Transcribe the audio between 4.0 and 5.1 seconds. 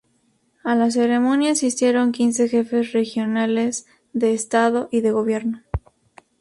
de estado y